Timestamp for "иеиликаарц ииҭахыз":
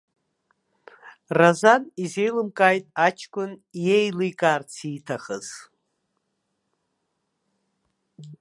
3.83-5.47